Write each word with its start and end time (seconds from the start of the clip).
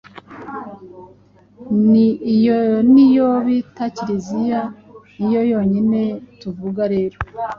Iyo 2.35 2.59
ni 2.93 3.05
yo 3.15 3.29
bita 3.45 3.85
Kiliziya 3.95 4.61
ni 5.17 5.29
yo 5.33 5.41
yonyine 5.51 6.01
tuvuga 6.39 6.81
rero. 6.93 7.17